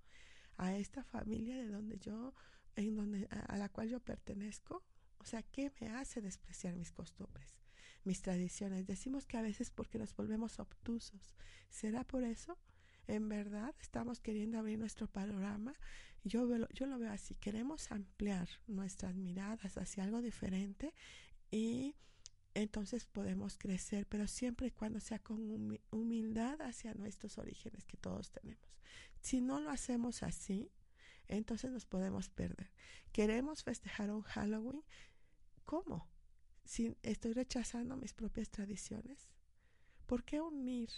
[0.58, 2.34] ¿A esta familia de donde yo,
[2.76, 4.84] en donde, a la cual yo pertenezco?
[5.18, 7.58] O sea, ¿qué me hace despreciar mis costumbres?
[8.08, 8.88] mis tradiciones.
[8.88, 11.36] Decimos que a veces porque nos volvemos obtusos.
[11.70, 12.58] ¿Será por eso?
[13.08, 15.76] En verdad estamos queriendo abrir nuestro panorama.
[16.24, 17.36] Yo, yo lo veo así.
[17.36, 20.94] Queremos ampliar nuestras miradas hacia algo diferente
[21.52, 21.96] y
[22.54, 28.32] entonces podemos crecer, pero siempre y cuando sea con humildad hacia nuestros orígenes que todos
[28.32, 28.78] tenemos.
[29.22, 30.72] Si no lo hacemos así,
[31.28, 32.72] entonces nos podemos perder.
[33.12, 34.84] Queremos festejar un Halloween.
[35.66, 36.08] ¿Cómo?
[36.68, 39.30] si estoy rechazando mis propias tradiciones?
[40.06, 40.90] ¿Por qué unir?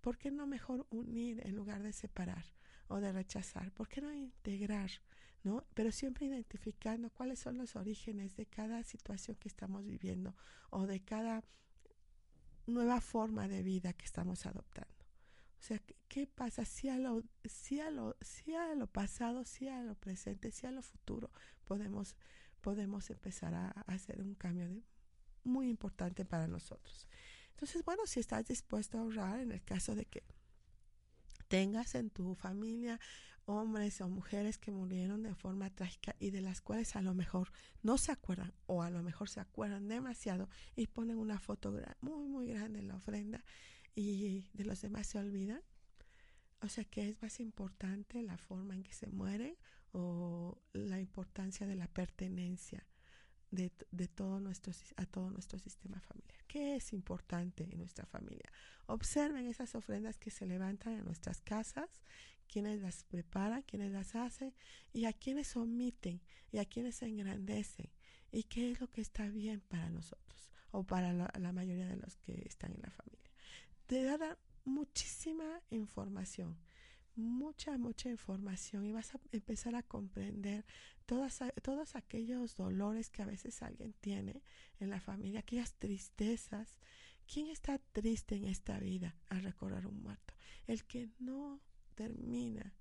[0.00, 2.44] ¿Por qué no mejor unir en lugar de separar
[2.88, 3.72] o de rechazar?
[3.72, 4.90] ¿Por qué no integrar?
[5.44, 5.64] ¿No?
[5.74, 10.34] Pero siempre identificando cuáles son los orígenes de cada situación que estamos viviendo
[10.70, 11.44] o de cada
[12.66, 14.94] nueva forma de vida que estamos adoptando.
[15.58, 19.68] O sea, ¿qué, pasa si a, lo, si, a lo, si a lo pasado, si
[19.68, 21.30] a lo presente, si a lo futuro
[21.64, 22.16] podemos,
[22.60, 24.68] podemos empezar a hacer un cambio
[25.44, 27.08] muy importante para nosotros.
[27.58, 30.22] Entonces, bueno, si estás dispuesto a ahorrar en el caso de que
[31.48, 33.00] tengas en tu familia
[33.46, 37.50] hombres o mujeres que murieron de forma trágica y de las cuales a lo mejor
[37.82, 42.28] no se acuerdan o a lo mejor se acuerdan demasiado y ponen una foto muy,
[42.28, 43.42] muy grande en la ofrenda
[43.96, 45.62] y de los demás se olvidan.
[46.60, 49.56] O sea que es más importante la forma en que se mueren
[49.90, 52.86] o la importancia de la pertenencia
[53.50, 56.44] de, de, todo nuestro, a todo nuestro sistema familiar.
[56.46, 58.50] ¿Qué es importante en nuestra familia?
[58.86, 61.88] Observen esas ofrendas que se levantan en nuestras casas,
[62.48, 64.54] quienes las preparan, quienes las hacen
[64.92, 67.90] y a quienes omiten y a quienes se engrandecen
[68.32, 71.96] y qué es lo que está bien para nosotros o para la, la mayoría de
[71.96, 73.30] los que están en la familia.
[73.86, 76.58] Te da muchísima información
[77.18, 80.64] mucha, mucha información y vas a empezar a comprender
[81.04, 84.42] todas, todos aquellos dolores que a veces alguien tiene
[84.78, 86.78] en la familia, aquellas tristezas.
[87.30, 90.34] ¿Quién está triste en esta vida al recordar un muerto?
[90.66, 91.60] El que no
[91.94, 92.74] termina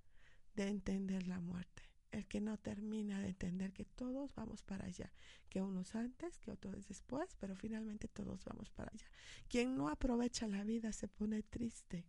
[0.55, 5.11] de entender la muerte, el que no termina de entender que todos vamos para allá,
[5.49, 9.07] que unos antes, que otros después, pero finalmente todos vamos para allá.
[9.49, 12.05] Quien no aprovecha la vida se pone triste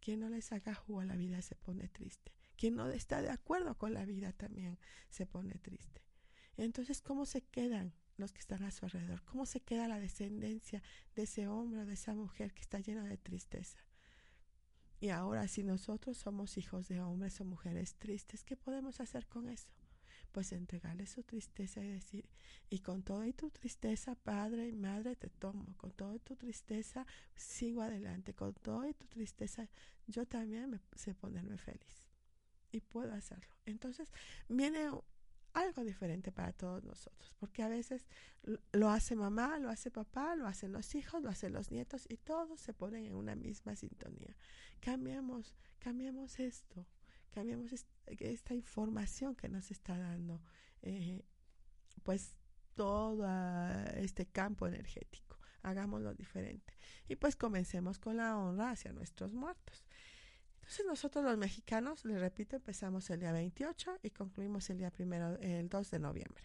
[0.00, 2.32] quien no le saca jugo a la vida se pone triste.
[2.56, 4.78] Quien no está de acuerdo con la vida también
[5.10, 6.02] se pone triste.
[6.56, 9.22] Entonces, ¿cómo se quedan los que están a su alrededor?
[9.24, 10.82] ¿Cómo se queda la descendencia
[11.14, 13.78] de ese hombre o de esa mujer que está llena de tristeza?
[14.98, 19.48] Y ahora, si nosotros somos hijos de hombres o mujeres tristes, ¿qué podemos hacer con
[19.50, 19.68] eso?
[20.32, 22.28] Pues entregarle su tristeza y decir,
[22.68, 27.82] y con toda tu tristeza, padre y madre, te tomo, con toda tu tristeza, sigo
[27.82, 29.68] adelante, con toda tu tristeza,
[30.06, 32.08] yo también me sé ponerme feliz.
[32.72, 33.54] Y puedo hacerlo.
[33.64, 34.12] Entonces,
[34.48, 34.90] viene
[35.56, 38.06] algo diferente para todos nosotros, porque a veces
[38.72, 42.18] lo hace mamá, lo hace papá, lo hacen los hijos, lo hacen los nietos y
[42.18, 44.36] todos se ponen en una misma sintonía.
[44.80, 46.86] Cambiamos, cambiamos esto,
[47.36, 47.70] cambiamos
[48.06, 50.40] esta información que nos está dando,
[50.80, 51.22] eh,
[52.02, 52.34] pues
[52.74, 53.26] todo
[53.94, 55.36] este campo energético.
[55.60, 56.72] Hagámoslo diferente.
[57.08, 59.84] Y pues comencemos con la honra hacia nuestros muertos.
[60.54, 65.38] Entonces nosotros los mexicanos, les repito, empezamos el día 28 y concluimos el día primero,
[65.40, 66.44] el 2 de noviembre.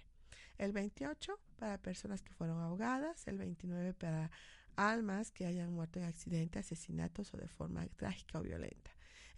[0.58, 4.30] El 28 para personas que fueron ahogadas, el 29 para
[4.76, 8.92] almas que hayan muerto en accidentes, asesinatos o de forma trágica o violenta.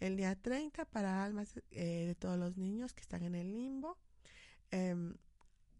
[0.03, 3.97] El día 30 para almas eh, de todos los niños que están en el limbo.
[4.69, 5.15] Em,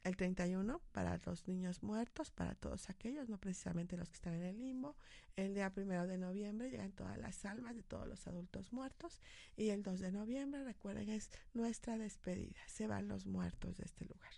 [0.06, 4.44] el 31 para los niños muertos, para todos aquellos, no precisamente los que están en
[4.44, 4.96] el limbo.
[5.36, 9.20] El día primero de noviembre llegan todas las almas de todos los adultos muertos.
[9.58, 12.62] Y el 2 de noviembre, recuerden, es nuestra despedida.
[12.68, 14.32] Se van los muertos de este lugar.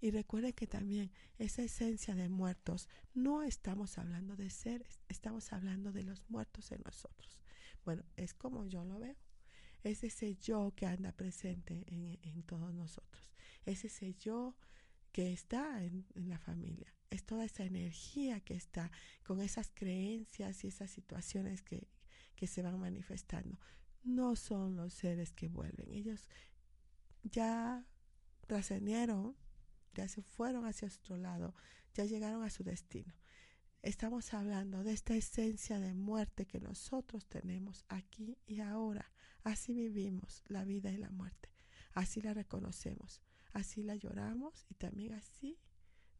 [0.00, 5.90] Y recuerden que también esa esencia de muertos, no estamos hablando de seres, estamos hablando
[5.90, 7.40] de los muertos en nosotros.
[7.84, 9.23] Bueno, es como yo lo veo
[9.84, 13.32] es ese yo que anda presente en, en, todos nosotros.
[13.66, 14.56] Es ese yo
[15.12, 16.92] que está en, la familia.
[17.10, 18.90] Es toda esa energía que está
[19.22, 21.88] con esas creencias y esas situaciones que,
[22.34, 23.60] que se van manifestando.
[24.02, 25.92] No son los seres que vuelven.
[25.92, 26.28] Ellos
[27.22, 27.86] ya
[28.46, 29.36] trascendieron,
[29.94, 31.54] ya se fueron hacia otro lado,
[31.92, 33.14] ya llegaron a su destino.
[33.82, 39.12] Estamos hablando de esta esencia de muerte que nosotros tenemos aquí y ahora.
[39.44, 41.50] Así vivimos la vida y la muerte.
[41.92, 43.22] Así la reconocemos
[43.54, 45.58] así la lloramos y también así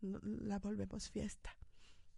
[0.00, 1.54] la volvemos fiesta.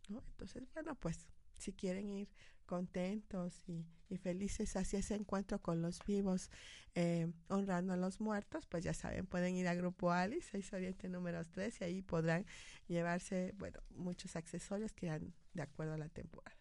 [0.09, 0.23] ¿no?
[0.31, 1.27] Entonces, bueno, pues
[1.59, 2.29] si quieren ir
[2.67, 3.85] contentos y,
[4.23, 6.49] felices hacia ese encuentro con los vivos,
[6.95, 11.09] eh, honrando a los muertos, pues ya saben, pueden ir a Grupo Alice, 6 Oriente
[11.09, 12.47] número 3, y ahí podrán
[12.87, 16.57] llevarse, bueno, muchos accesorios que dan de acuerdo a la temporada.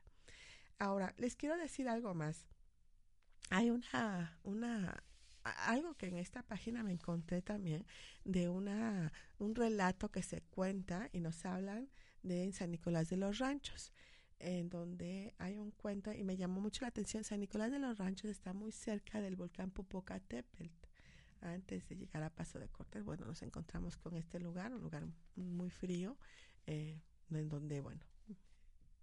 [0.79, 2.47] Ahora, les quiero decir algo más.
[3.49, 5.03] Hay una, una
[5.43, 7.85] algo que en esta página me encontré también
[8.23, 11.89] de una un relato que se cuenta y nos hablan
[12.23, 13.93] de San Nicolás de los Ranchos
[14.39, 17.97] en donde hay un cuento y me llamó mucho la atención San Nicolás de los
[17.97, 20.65] Ranchos está muy cerca del volcán Popocatépetl
[21.41, 25.05] antes de llegar a Paso de Cortés bueno nos encontramos con este lugar un lugar
[25.35, 26.17] muy frío
[26.65, 28.01] eh, en donde bueno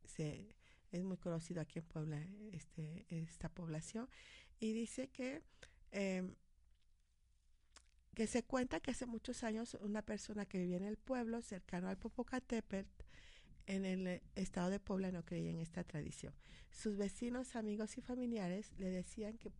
[0.05, 0.57] se
[0.93, 4.09] es muy conocido aquí en Puebla este esta población
[4.61, 5.43] y dice que
[5.93, 6.35] Em,
[8.15, 11.89] que se cuenta que hace muchos años una persona que vivía en el pueblo cercano
[11.89, 13.05] al Popocatépetl
[13.67, 16.35] en el estado de Puebla no creía en esta tradición.
[16.71, 19.53] Sus vecinos, amigos y familiares le decían que,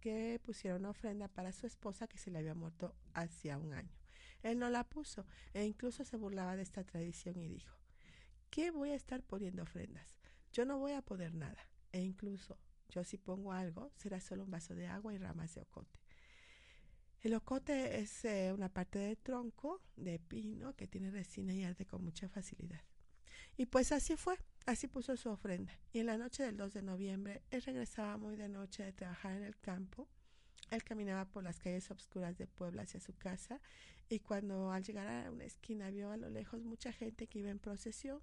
[0.00, 3.96] que pusiera una ofrenda para su esposa que se le había muerto hacía un año.
[4.42, 7.76] Él no la puso e incluso se burlaba de esta tradición y dijo,
[8.50, 10.17] ¿qué voy a estar poniendo ofrendas?
[10.52, 11.68] Yo no voy a poner nada.
[11.92, 12.58] E incluso
[12.88, 15.98] yo si pongo algo, será solo un vaso de agua y ramas de ocote.
[17.20, 21.84] El ocote es eh, una parte del tronco de pino que tiene resina y arde
[21.84, 22.80] con mucha facilidad.
[23.56, 25.72] Y pues así fue, así puso su ofrenda.
[25.92, 29.36] Y en la noche del 2 de noviembre, él regresaba muy de noche de trabajar
[29.36, 30.08] en el campo
[30.70, 33.60] él caminaba por las calles obscuras de Puebla hacia su casa
[34.08, 37.50] y cuando al llegar a una esquina vio a lo lejos mucha gente que iba
[37.50, 38.20] en procesión.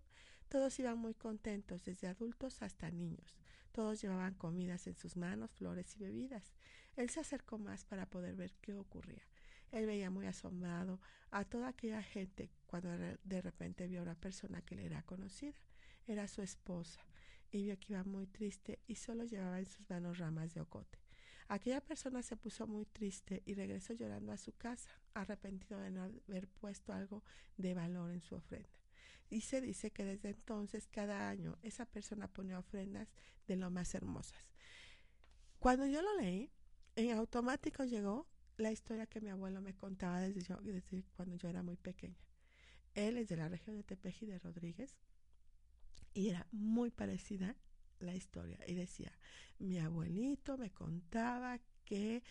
[0.50, 3.38] Todos iban muy contentos, desde adultos hasta niños.
[3.72, 6.54] Todos llevaban comidas en sus manos, flores y bebidas.
[6.96, 9.24] Él se acercó más para poder ver qué ocurría.
[9.72, 14.62] Él veía muy asombrado a toda aquella gente cuando de repente vio a una persona
[14.62, 15.58] que le era conocida.
[16.08, 17.02] Era su esposa
[17.52, 21.00] y vio que iba muy triste y solo llevaba en sus manos ramas de ocote.
[21.48, 26.04] Aquella persona se puso muy triste y regresó llorando a su casa, arrepentido de no
[26.04, 27.24] haber puesto algo
[27.58, 28.85] de valor en su ofrenda.
[29.30, 33.10] Y se dice que desde entonces, cada año, esa persona pone ofrendas
[33.48, 34.44] de lo más hermosas.
[35.60, 36.52] Cuando yo lo leí,
[36.96, 41.50] en automático llegó la historia que mi abuelo me contaba desde, yo, desde cuando yo
[41.50, 42.24] era muy pequeña.
[42.94, 44.96] Él es de la región de Tepeji de Rodríguez
[46.14, 47.56] y era muy parecida
[48.00, 49.12] la historia y decía,
[49.60, 52.24] mi abuelito me contaba que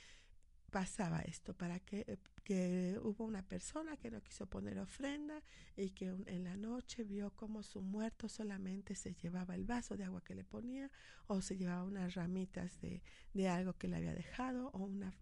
[0.75, 5.41] pasaba esto, para que, que hubo una persona que no quiso poner ofrenda
[5.77, 10.03] y que en la noche vio como su muerto solamente se llevaba el vaso de
[10.03, 10.91] agua que le ponía
[11.29, 13.05] o se llevaba unas ramitas de,
[13.35, 15.15] de algo que le había dejado o una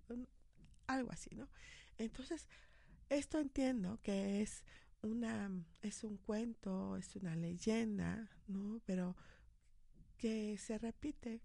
[0.86, 1.50] algo así, ¿no?
[1.98, 2.48] Entonces,
[3.10, 4.64] esto entiendo que es
[5.02, 5.50] una
[5.82, 8.80] es un cuento, es una leyenda, ¿no?
[8.86, 9.16] Pero
[10.16, 11.42] que se repite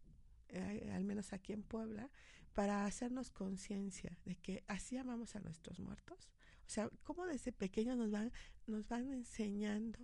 [0.50, 2.10] eh, al menos aquí en Puebla,
[2.54, 6.30] para hacernos conciencia de que así amamos a nuestros muertos.
[6.66, 8.32] O sea, cómo desde pequeños nos van,
[8.66, 10.00] nos van enseñando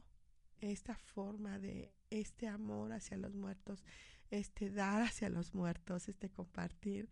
[0.61, 3.83] esta forma de este amor hacia los muertos,
[4.29, 7.09] este dar hacia los muertos, este compartir.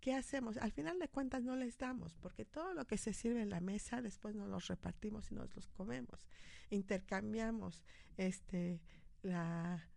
[0.00, 0.58] ¿Qué hacemos?
[0.58, 3.60] Al final de cuentas no les damos, porque todo lo que se sirve en la
[3.60, 6.26] mesa después nos los repartimos y nos los comemos.
[6.70, 7.82] Intercambiamos
[8.16, 8.80] este
[9.22, 9.88] la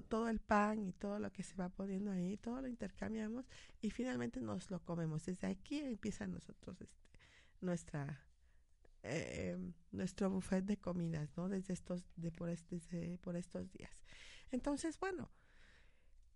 [0.00, 3.46] todo el pan y todo lo que se va poniendo ahí, todo lo intercambiamos
[3.80, 5.26] y finalmente nos lo comemos.
[5.26, 6.96] Desde aquí empieza nosotros este,
[7.60, 8.24] nuestra
[9.02, 9.58] eh,
[9.90, 11.48] nuestro buffet de comidas, ¿no?
[11.48, 14.02] Desde estos de por este, por estos días.
[14.52, 15.28] Entonces, bueno,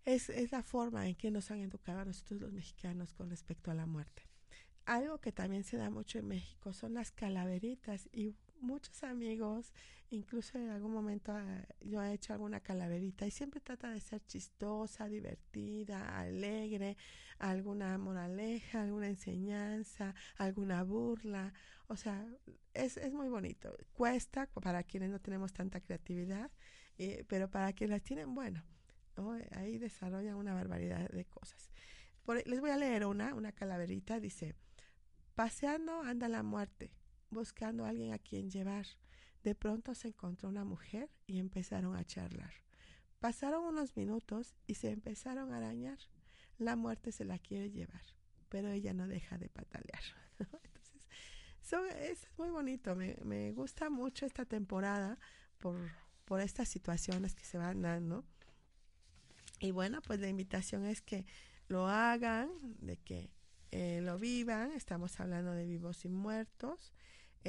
[0.03, 3.71] es, es la forma en que nos han educado a nosotros los mexicanos con respecto
[3.71, 4.23] a la muerte.
[4.85, 9.73] Algo que también se da mucho en México son las calaveritas y muchos amigos,
[10.09, 14.25] incluso en algún momento ah, yo he hecho alguna calaverita y siempre trata de ser
[14.25, 16.97] chistosa, divertida, alegre,
[17.39, 21.53] alguna moraleja, alguna enseñanza, alguna burla.
[21.87, 22.25] O sea,
[22.73, 23.75] es, es muy bonito.
[23.93, 26.51] Cuesta para quienes no tenemos tanta creatividad,
[26.97, 28.63] eh, pero para quienes las tienen, bueno,
[29.51, 31.71] ahí desarrollan una barbaridad de cosas.
[32.45, 34.55] les voy a leer una, una calaverita, dice,
[35.35, 36.91] paseando anda la muerte
[37.29, 38.85] buscando a alguien a quien llevar.
[39.43, 42.53] De pronto se encontró una mujer y empezaron a charlar.
[43.19, 45.97] Pasaron unos minutos y se empezaron a arañar.
[46.57, 48.01] La muerte se la quiere llevar,
[48.49, 50.03] pero ella no deja de patalear.
[51.63, 52.95] Entonces, es muy bonito.
[52.95, 55.19] Me, me gusta mucho esta temporada
[55.57, 55.77] por,
[56.25, 58.25] por estas situaciones que se van dando.
[59.59, 61.25] Y bueno, pues la invitación es que
[61.67, 62.49] lo hagan,
[62.79, 63.31] de que
[63.71, 66.93] eh, lo vivan, estamos hablando de vivos y muertos.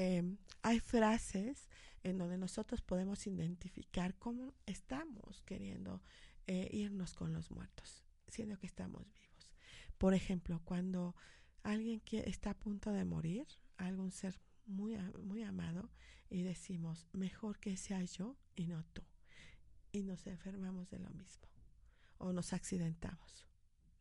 [0.01, 1.68] Em, hay frases
[2.05, 6.01] en donde nosotros podemos identificar cómo estamos queriendo
[6.46, 9.51] eh, irnos con los muertos, siendo que estamos vivos.
[9.99, 11.16] Por ejemplo, cuando
[11.64, 15.90] alguien que está a punto de morir, algún ser muy, muy amado,
[16.30, 19.03] y decimos, mejor que sea yo y no tú.
[19.90, 21.49] Y nos enfermamos de lo mismo
[22.18, 23.49] o nos accidentamos.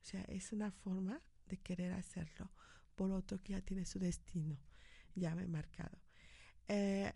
[0.04, 2.52] O sea, es una forma de querer hacerlo
[2.96, 4.60] por otro que ya tiene su destino
[5.18, 5.98] ya me he marcado.
[6.68, 7.12] Eh,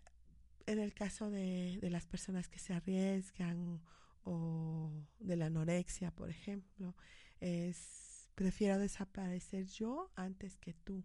[0.66, 3.80] en el caso de, de, las personas que se arriesgan
[4.24, 6.94] o de la anorexia, por ejemplo,
[7.40, 11.04] es prefiero desaparecer yo antes que tú.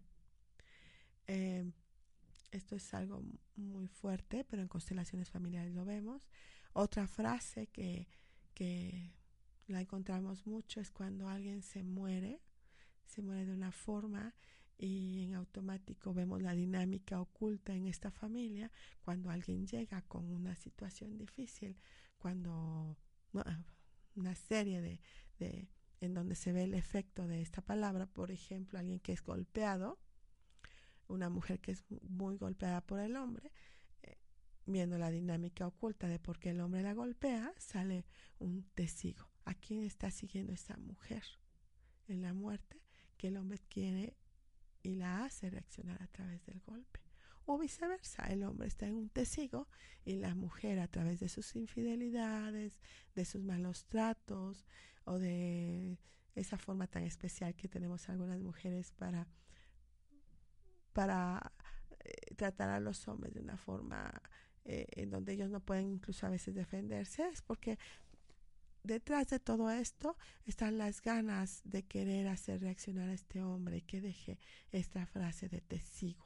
[1.28, 1.72] Eh,
[2.52, 3.24] esto es algo
[3.56, 6.28] muy fuerte, pero en constelaciones familiares lo vemos.
[6.74, 8.08] Otra frase que,
[8.54, 9.14] que
[9.68, 12.42] la encontramos mucho es cuando alguien se muere
[13.08, 14.36] se muere de una forma
[14.78, 18.72] y en automático vemos la dinámica oculta en esta familia
[19.02, 21.78] cuando alguien llega con una situación difícil,
[22.18, 22.98] cuando
[24.16, 25.00] una serie de,
[25.40, 25.70] de
[26.00, 30.00] en donde se ve el efecto de esta palabra, por ejemplo, alguien que es golpeado,
[31.08, 33.52] una mujer que es muy golpeada por el hombre,
[34.04, 34.18] eh,
[34.66, 38.06] viendo la dinámica oculta de por qué el hombre la golpea, sale
[38.38, 39.28] un testigo.
[39.46, 41.24] ¿A quién está siguiendo esa mujer
[42.08, 42.88] en la muerte?
[43.18, 44.16] que el hombre quiere
[44.88, 47.02] y la hace reaccionar a través del golpe.
[47.46, 49.68] O viceversa, el hombre está en un testigo
[50.06, 52.80] y la mujer a través de sus infidelidades,
[53.16, 54.66] de sus malos tratos
[55.06, 55.98] o de
[56.36, 59.28] esa forma tan especial que tenemos algunas mujeres para,
[60.94, 61.54] para
[62.00, 64.12] eh, tratar a los hombres de una forma
[64.66, 67.78] eh, en donde ellos no pueden incluso a veces defenderse, es porque
[68.88, 74.02] detrás de todo esto están las ganas de querer hacer reaccionar a este hombre que
[74.02, 74.40] deje
[74.72, 76.26] esta frase de te sigo.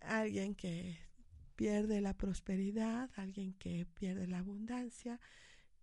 [0.00, 0.98] Alguien que
[1.56, 5.20] pierde la prosperidad, alguien que pierde la abundancia,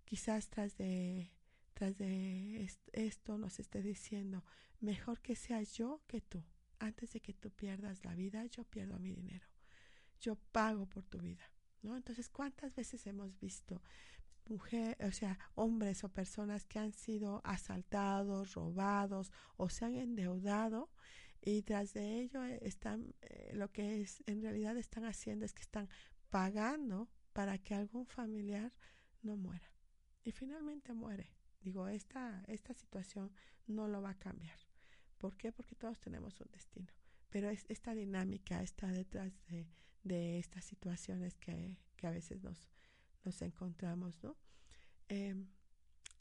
[0.05, 1.31] quizás tras de
[1.73, 4.43] tras de esto nos esté diciendo,
[4.79, 6.43] mejor que sea yo que tú.
[6.79, 9.47] Antes de que tú pierdas la vida, yo pierdo mi dinero.
[10.19, 11.49] Yo pago por tu vida.
[11.81, 11.97] ¿No?
[11.97, 13.81] Entonces, ¿cuántas veces hemos visto
[14.47, 20.89] mujeres, o sea, hombres o personas que han sido asaltados, robados o se han endeudado
[21.41, 25.53] y tras de ello eh, están, eh, lo que es, en realidad están haciendo es
[25.53, 25.89] que están
[26.29, 28.71] pagando para que algún familiar
[29.21, 29.71] no muera.
[30.23, 31.31] Y finalmente muere.
[31.61, 33.31] Digo, esta, esta situación
[33.67, 34.57] no lo va a cambiar
[35.23, 35.53] ¿Por qué?
[35.53, 36.91] Porque todos tenemos un destino.
[37.29, 39.69] Pero es, esta dinámica está detrás de,
[40.03, 42.72] de estas situaciones que, que, a veces nos,
[43.23, 44.35] nos encontramos, ¿no?
[45.09, 45.35] Eh,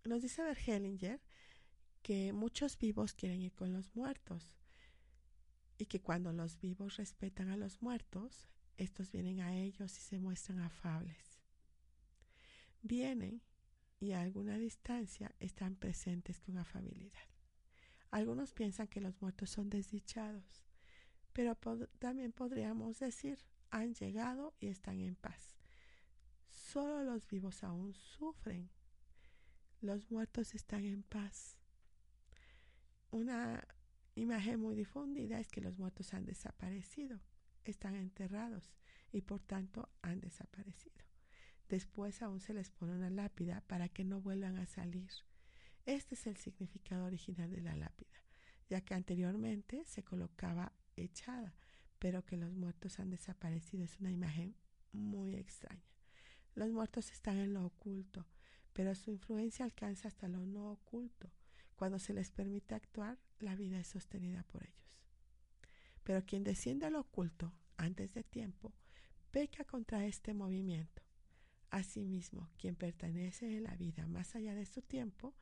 [0.04, 1.20] nos dice Bergelinger
[2.02, 4.56] que muchos vivos quieren ir con los muertos
[5.78, 10.18] y que cuando los vivos respetan a los muertos, estos vienen a ellos y se
[10.18, 11.40] muestran afables.
[12.82, 13.42] Vienen
[14.00, 17.28] y a alguna distancia están presentes con afabilidad.
[18.10, 20.64] Algunos piensan que los muertos son desdichados,
[21.32, 21.56] pero
[21.98, 23.38] también podríamos decir
[23.70, 25.51] han llegado y están en paz.
[26.72, 28.70] Solo los vivos aún sufren.
[29.82, 31.58] Los muertos están en paz.
[33.10, 33.68] Una
[34.14, 37.20] imagen muy difundida es que los muertos han desaparecido,
[37.64, 38.72] están enterrados
[39.12, 41.04] y por tanto han desaparecido.
[41.68, 45.10] Después aún se les pone una lápida para que no vuelvan a salir.
[45.84, 48.24] Este es el significado original de la lápida,
[48.70, 51.54] ya que anteriormente se colocaba echada,
[51.98, 54.56] pero que los muertos han desaparecido es una imagen
[54.90, 55.92] muy extraña.
[56.54, 58.26] Los muertos están en lo oculto,
[58.72, 61.30] pero su influencia alcanza hasta lo no oculto.
[61.76, 64.76] Cuando se les permite actuar, la vida es sostenida por ellos.
[66.04, 68.72] Pero quien desciende al oculto antes de tiempo,
[69.30, 71.02] peca contra este movimiento.
[71.70, 75.34] Asimismo, quien pertenece a la vida más allá de su tiempo,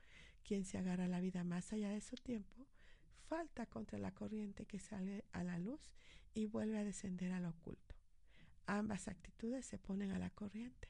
[0.44, 2.66] quien se agarra a la vida más allá de su tiempo,
[3.26, 5.80] falta contra la corriente que sale a la luz
[6.34, 7.96] y vuelve a descender al oculto.
[8.66, 10.88] Ambas actitudes se ponen a la corriente.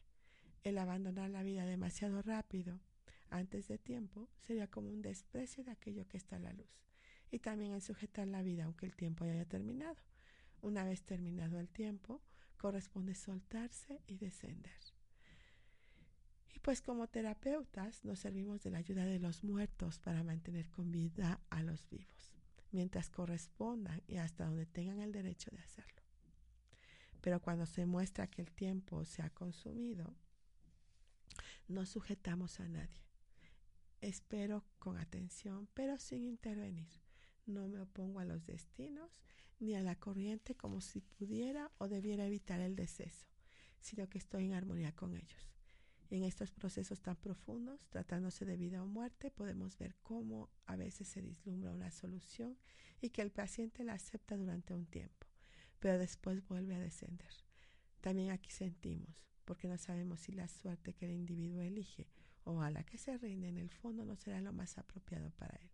[0.62, 2.80] El abandonar la vida demasiado rápido,
[3.30, 6.84] antes de tiempo, sería como un desprecio de aquello que está a la luz.
[7.30, 9.96] Y también el sujetar la vida aunque el tiempo haya terminado.
[10.60, 12.20] Una vez terminado el tiempo,
[12.58, 14.78] corresponde soltarse y descender.
[16.54, 20.90] Y pues como terapeutas nos servimos de la ayuda de los muertos para mantener con
[20.90, 22.34] vida a los vivos,
[22.70, 26.02] mientras correspondan y hasta donde tengan el derecho de hacerlo.
[27.22, 30.14] Pero cuando se muestra que el tiempo se ha consumido,
[31.70, 33.06] no sujetamos a nadie.
[34.00, 36.90] Espero con atención, pero sin intervenir.
[37.46, 39.20] No me opongo a los destinos
[39.58, 43.26] ni a la corriente como si pudiera o debiera evitar el deceso,
[43.80, 45.50] sino que estoy en armonía con ellos
[46.10, 51.08] en estos procesos tan profundos, tratándose de vida o muerte, podemos ver cómo a veces
[51.08, 52.58] se vislumbra una solución
[53.00, 55.26] y que el paciente la acepta durante un tiempo,
[55.78, 57.30] pero después vuelve a descender.
[58.00, 62.06] También aquí sentimos, porque no sabemos si la suerte que el individuo elige
[62.44, 65.56] o a la que se rinde en el fondo no será lo más apropiado para
[65.56, 65.68] él,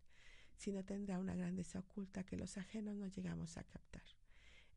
[0.57, 4.03] sino tendrá una grandeza oculta que los ajenos no llegamos a captar.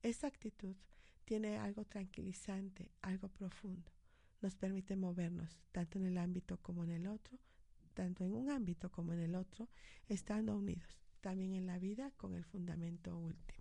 [0.03, 0.75] Esta actitud
[1.23, 3.89] tiene algo tranquilizante, algo profundo
[4.41, 7.39] nos permite movernos tanto en el ámbito como en el otro,
[7.93, 9.69] tanto en un ámbito como en el otro,
[10.09, 13.58] estando unidos, también en la vida con el fundamento último.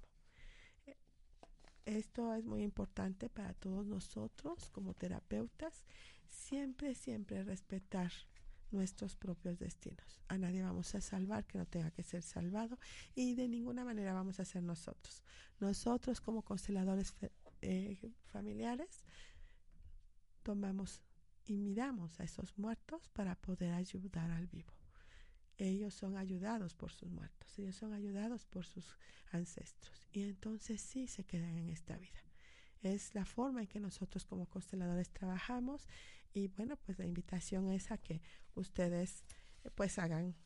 [1.89, 5.87] Esto es muy importante para todos nosotros como terapeutas,
[6.29, 8.13] siempre, siempre respetar
[8.71, 10.21] nuestros propios destinos.
[10.29, 12.79] A nadie vamos a salvar que no tenga que ser salvado
[13.15, 15.23] y de ninguna manera vamos a ser nosotros.
[15.61, 17.15] Nosotros como consteladores
[17.63, 19.03] eh, familiares
[20.43, 21.01] tomamos
[21.47, 24.78] y miramos a esos muertos para poder ayudar al vivo.
[25.59, 28.97] Ellos son ayudados por sus muertos, ellos son ayudados por sus
[29.33, 32.23] ancestros y entonces sí se quedan en esta vida.
[32.83, 35.89] Es la forma en que nosotros como consteladores trabajamos
[36.33, 38.23] y bueno, pues la invitación es a que
[38.55, 39.25] ustedes
[39.75, 40.37] pues hagan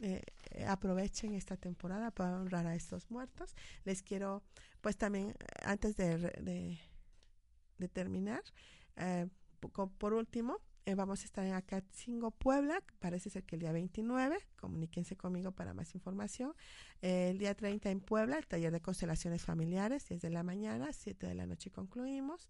[0.00, 0.22] eh,
[0.68, 3.54] aprovechen esta temporada para honrar a estos muertos.
[3.84, 4.42] Les quiero,
[4.82, 6.78] pues también, antes de,
[7.78, 8.42] de, terminar,
[8.96, 9.28] eh,
[9.98, 14.38] por último, eh, vamos a estar en Acatzingo, Puebla, parece ser que el día 29,
[14.54, 16.54] comuníquense conmigo para más información.
[17.02, 20.92] Eh, el día 30 en Puebla, el taller de constelaciones familiares, 10 de la mañana,
[20.92, 22.48] 7 de la noche concluimos.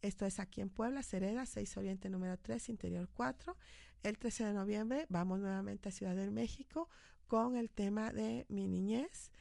[0.00, 3.56] Esto es aquí en Puebla, Cereda, 6 Oriente número 3, Interior 4.
[4.04, 6.88] El 13 de noviembre vamos nuevamente a Ciudad de México
[7.26, 9.32] con el tema de mi niñez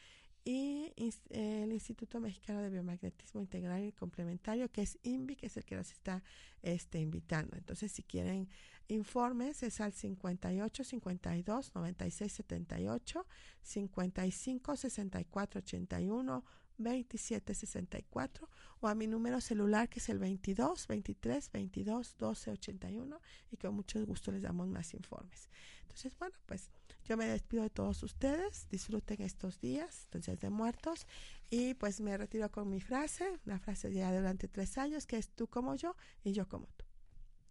[0.44, 0.92] y
[1.30, 5.76] el Instituto Mexicano de Biomagnetismo Integral y Complementario, que es INVI, que es el que
[5.76, 6.24] nos está
[6.64, 7.56] este, invitando.
[7.58, 8.50] Entonces, si quieren
[8.88, 13.28] informes, es al 58 52 96 78,
[13.62, 16.46] 55 64 81,
[16.84, 23.22] 2764 o a mi número celular que es el 22 23 22 12 81
[23.52, 25.50] y con mucho gusto les damos más informes.
[25.82, 26.72] Entonces, bueno, pues
[27.06, 31.06] yo me despido de todos ustedes, disfruten estos días, entonces de muertos
[31.50, 35.30] y pues me retiro con mi frase, una frase ya durante tres años que es
[35.30, 36.86] tú como yo y yo como tú.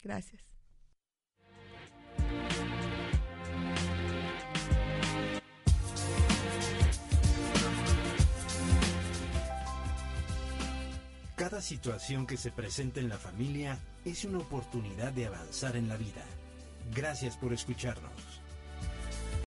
[0.03, 0.43] Gracias.
[11.51, 15.97] Cada situación que se presenta en la familia es una oportunidad de avanzar en la
[15.97, 16.23] vida.
[16.95, 18.40] Gracias por escucharnos.